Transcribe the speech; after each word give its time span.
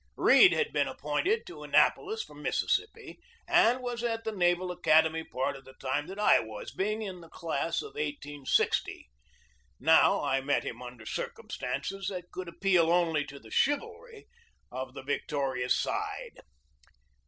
Read 0.17 0.51
had 0.51 0.73
been 0.73 0.87
appointed 0.87 1.45
to 1.45 1.61
Annapolis 1.61 2.23
from 2.23 2.41
Mississippi, 2.41 3.19
and 3.47 3.81
was 3.83 4.03
at 4.03 4.23
the 4.23 4.31
Naval 4.31 4.71
Academy 4.71 5.23
part 5.23 5.55
of 5.55 5.63
the 5.63 5.75
time 5.75 6.07
that 6.07 6.17
I 6.17 6.39
was, 6.39 6.71
being 6.71 7.03
in 7.03 7.21
the 7.21 7.29
class 7.29 7.83
of 7.83 7.89
1860. 7.89 9.11
Now, 9.79 10.23
I 10.23 10.41
met 10.41 10.63
him 10.63 10.81
under 10.81 11.05
circumstances 11.05 12.07
that 12.07 12.31
could 12.31 12.47
appeal 12.47 12.89
only 12.91 13.23
to 13.25 13.37
the 13.37 13.51
chivalry 13.51 14.25
of 14.71 14.95
the 14.95 15.03
victorious 15.03 15.79
side. 15.79 16.39